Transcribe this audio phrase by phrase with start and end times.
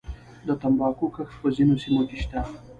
[0.47, 2.39] د تنباکو کښت په ځینو سیمو کې شته